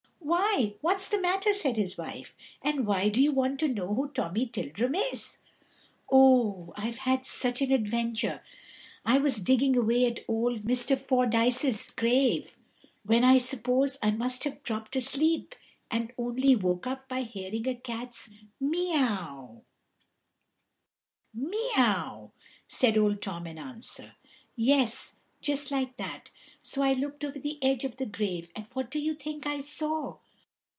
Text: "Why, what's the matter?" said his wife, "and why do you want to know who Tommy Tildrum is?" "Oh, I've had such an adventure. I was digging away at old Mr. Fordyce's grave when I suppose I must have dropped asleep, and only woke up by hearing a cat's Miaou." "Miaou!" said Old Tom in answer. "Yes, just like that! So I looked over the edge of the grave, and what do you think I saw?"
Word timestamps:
"Why, 0.23 0.75
what's 0.79 1.09
the 1.09 1.19
matter?" 1.19 1.51
said 1.53 1.75
his 1.75 1.97
wife, 1.97 2.37
"and 2.61 2.85
why 2.87 3.09
do 3.09 3.21
you 3.21 3.33
want 3.33 3.59
to 3.59 3.67
know 3.67 3.93
who 3.93 4.07
Tommy 4.09 4.47
Tildrum 4.47 4.95
is?" 4.95 5.37
"Oh, 6.09 6.73
I've 6.77 6.99
had 6.99 7.25
such 7.25 7.61
an 7.61 7.71
adventure. 7.71 8.41
I 9.05 9.17
was 9.17 9.37
digging 9.37 9.75
away 9.75 10.05
at 10.05 10.21
old 10.29 10.59
Mr. 10.61 10.97
Fordyce's 10.97 11.91
grave 11.91 12.57
when 13.03 13.25
I 13.25 13.39
suppose 13.39 13.97
I 14.01 14.11
must 14.11 14.45
have 14.45 14.63
dropped 14.63 14.95
asleep, 14.95 15.53
and 15.89 16.13
only 16.17 16.55
woke 16.55 16.85
up 16.87 17.09
by 17.09 17.23
hearing 17.23 17.67
a 17.67 17.75
cat's 17.75 18.29
Miaou." 18.61 19.63
"Miaou!" 21.37 22.31
said 22.69 22.97
Old 22.97 23.21
Tom 23.21 23.47
in 23.47 23.57
answer. 23.57 24.15
"Yes, 24.55 25.15
just 25.41 25.71
like 25.71 25.97
that! 25.97 26.29
So 26.63 26.83
I 26.83 26.93
looked 26.93 27.25
over 27.25 27.39
the 27.39 27.57
edge 27.63 27.83
of 27.83 27.97
the 27.97 28.05
grave, 28.05 28.51
and 28.55 28.65
what 28.73 28.91
do 28.91 28.99
you 28.99 29.15
think 29.15 29.47
I 29.47 29.59
saw?" 29.61 30.17